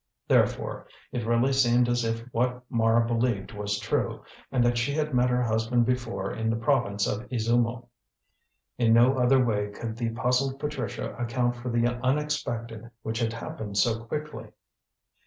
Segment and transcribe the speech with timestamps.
[0.27, 5.13] Therefore, it really seemed as if what Mara believed was true, and that she had
[5.13, 7.87] met her husband before in the Province of Izumo.
[8.79, 13.77] In no other way could the puzzled Patricia account for the unexpected which had happened
[13.77, 14.49] so quickly.